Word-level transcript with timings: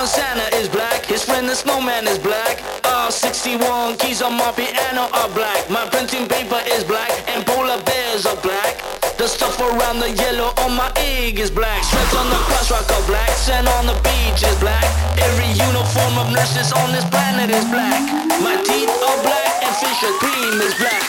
little 0.00 0.16
Santa 0.16 0.48
is 0.56 0.68
black. 0.68 1.04
His 1.04 1.22
friend 1.24 1.46
the 1.46 1.54
snowman 1.54 2.08
is 2.08 2.18
black. 2.18 2.62
All 2.84 3.10
61 3.10 3.96
keys 3.98 4.22
on 4.22 4.32
my 4.32 4.50
piano 4.52 5.12
are 5.12 5.28
black. 5.36 5.68
My 5.68 5.84
printing 5.92 6.26
paper 6.26 6.60
is 6.72 6.84
black 6.84 7.12
and 7.28 7.44
polar 7.44 7.76
bears 7.84 8.24
are 8.24 8.40
black. 8.40 8.80
The 9.18 9.28
stuff 9.28 9.60
around 9.60 10.00
the 10.00 10.10
yellow 10.10 10.56
on 10.64 10.72
my 10.74 10.90
egg 10.96 11.38
is 11.38 11.50
black. 11.50 11.84
Stripes 11.84 12.16
on 12.16 12.30
the 12.32 12.40
crossrock 12.48 12.88
are 12.88 13.06
black. 13.06 13.28
Sand 13.36 13.68
on 13.68 13.84
the 13.84 13.96
beach 14.00 14.40
is 14.40 14.56
black. 14.56 14.88
Every 15.20 15.50
uniform 15.68 16.14
of 16.16 16.32
nurses 16.32 16.72
on 16.72 16.92
this 16.92 17.04
planet 17.12 17.50
is 17.50 17.66
black. 17.68 18.00
My 18.40 18.56
teeth 18.64 18.88
are 18.88 19.20
black 19.20 19.52
and 19.60 19.74
Fisher 19.84 20.12
cream 20.16 20.64
is 20.64 20.74
black. 20.80 21.04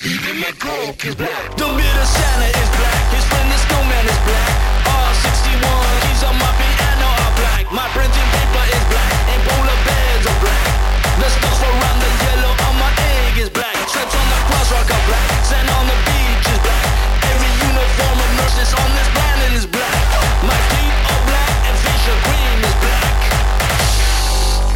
Even 0.00 0.40
my 0.40 0.52
coke 0.56 1.04
is 1.04 1.14
black. 1.14 1.44
The 1.60 1.68
bitter 1.76 2.08
Santa 2.08 2.48
is 2.56 2.70
black. 2.80 3.02
His 3.12 3.24
friend 3.28 3.48
the 3.52 3.58
snowman 3.68 4.04
is 4.08 4.20
black. 4.24 4.52
All 4.88 5.12
61 5.12 6.00
keys 6.08 6.24
on 6.24 6.38
my. 6.40 6.77
My 7.70 7.84
printing 7.92 8.28
paper 8.32 8.64
is 8.72 8.84
black 8.88 9.12
and 9.28 9.44
polar 9.44 9.76
bears 9.84 10.24
are 10.24 10.40
black. 10.40 10.72
The 11.20 11.28
stuff 11.28 11.60
around 11.68 12.00
the 12.00 12.08
yellow 12.24 12.56
on 12.64 12.74
my 12.80 12.88
egg 12.96 13.36
is 13.44 13.50
black. 13.50 13.76
Stripes 13.92 14.14
on 14.16 14.24
the 14.32 14.40
crossrock 14.48 14.88
are 14.88 15.04
black. 15.04 15.28
Sand 15.44 15.68
on 15.68 15.84
the 15.84 15.98
beach 16.08 16.48
is 16.48 16.60
black. 16.64 16.88
Every 17.28 17.52
uniform 17.68 18.18
of 18.24 18.30
nurses 18.40 18.72
on 18.72 18.88
this 18.96 19.08
planet 19.12 19.52
is 19.52 19.66
black. 19.68 20.00
My 20.48 20.56
teeth 20.72 20.96
are 21.12 21.22
black 21.28 21.52
and 21.68 21.76
Fisher 21.84 22.16
cream 22.24 22.58
is 22.64 22.76
black. 22.80 23.20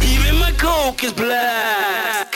Even 0.05 0.37
my 0.37 0.53
coke 0.53 1.03
is 1.03 1.13
black. 1.13 2.29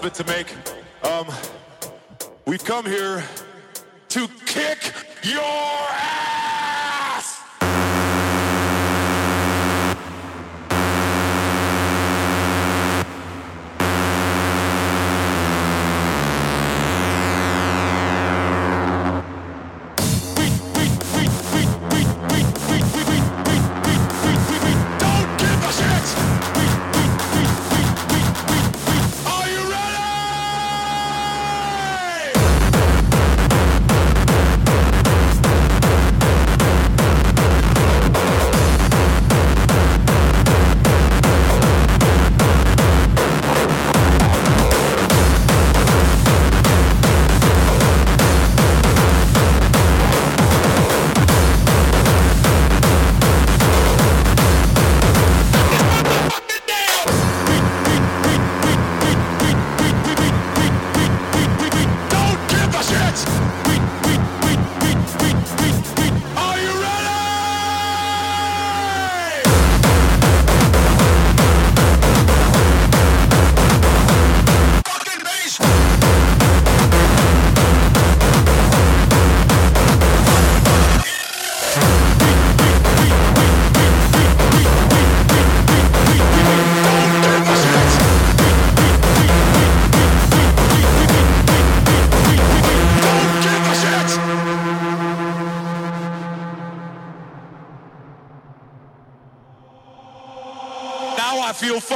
Announcement 0.00 0.14
to 0.14 0.24
make. 0.24 0.59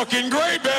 Fucking 0.04 0.28
great, 0.28 0.62
baby. 0.62 0.73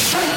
Shoot! 0.00 0.29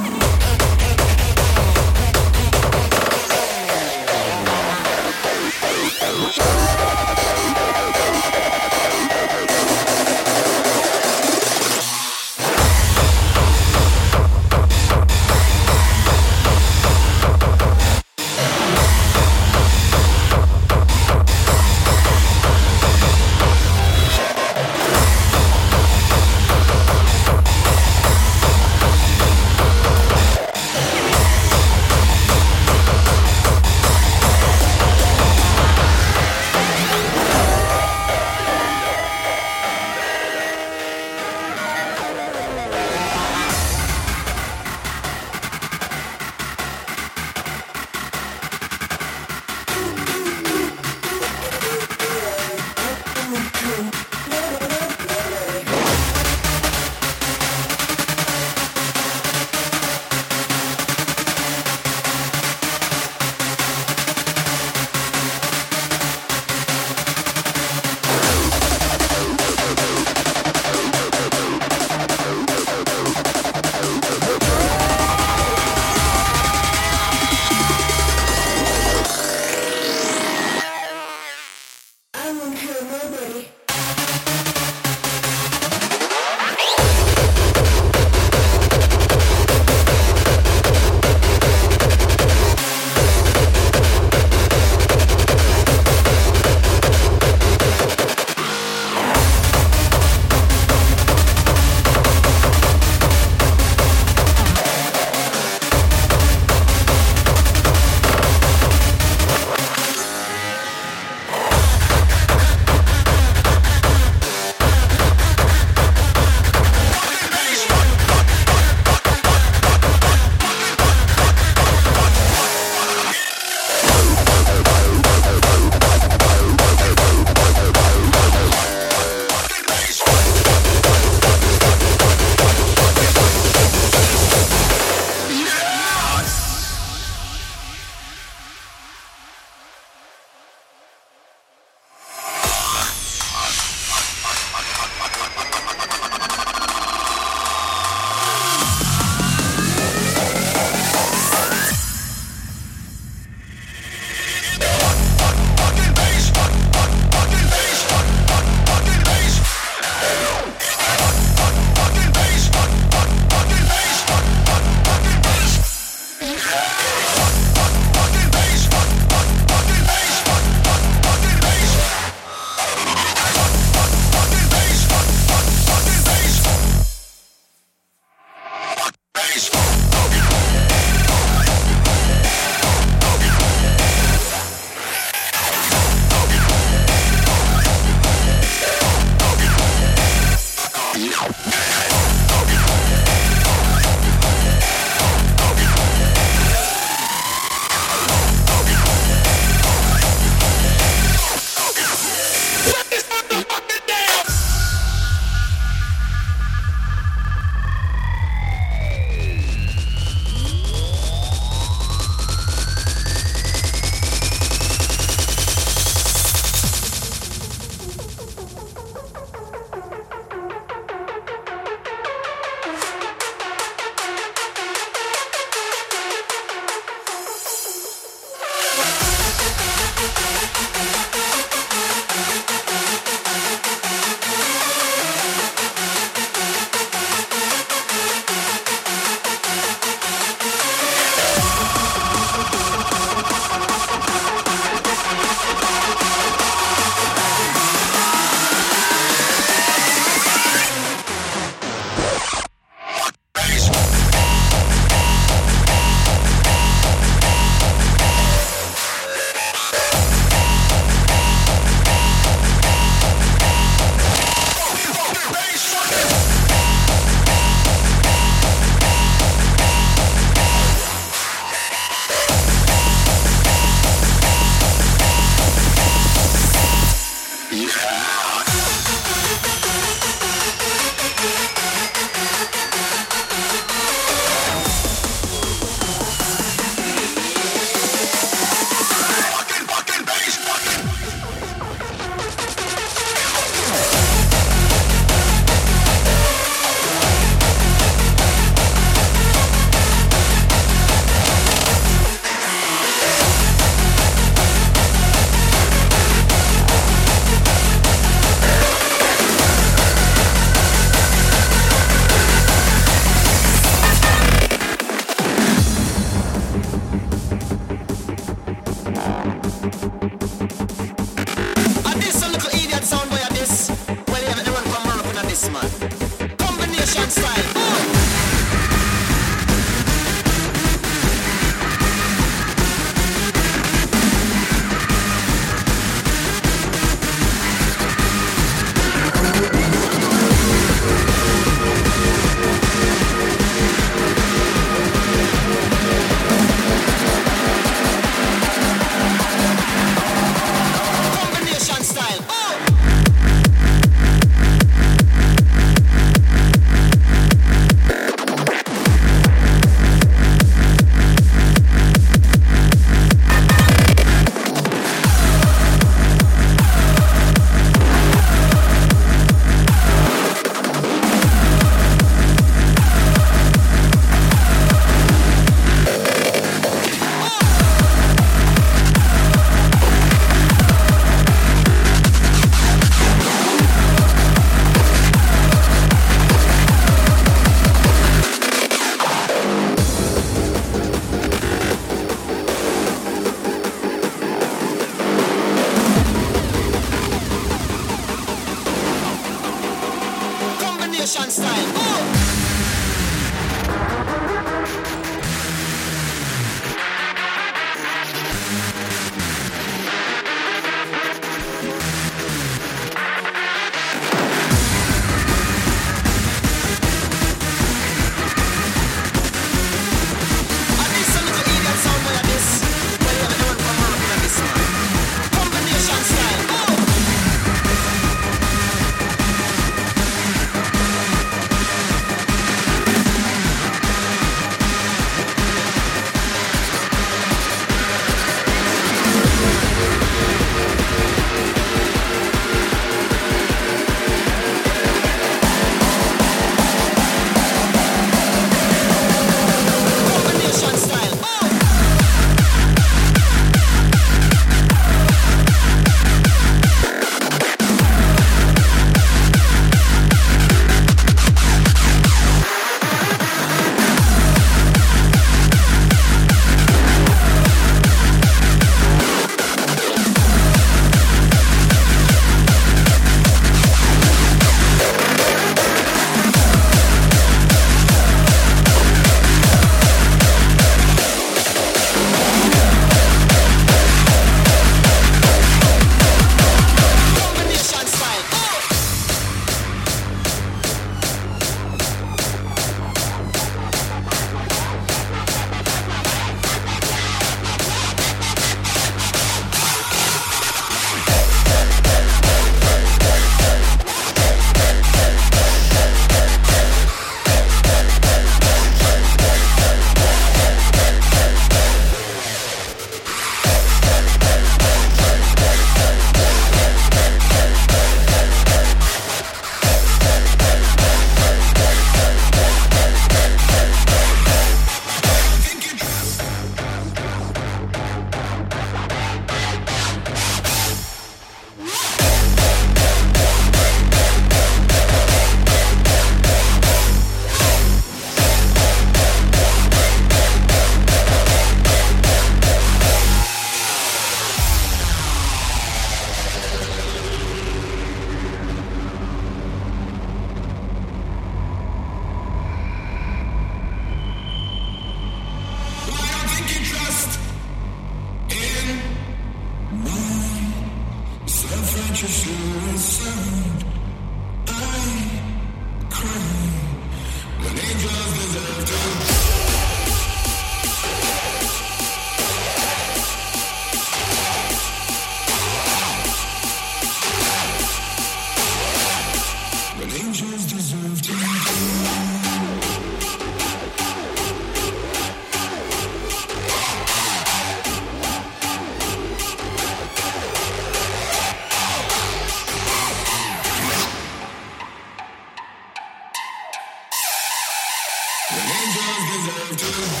do. 599.61 600.00